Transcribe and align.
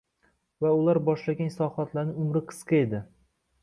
Va 0.65 0.71
ular 0.77 1.01
boshlagan 1.11 1.53
islohotlarning 1.53 2.19
umri 2.27 2.45
qisqa 2.53 2.85
edi. 2.85 3.09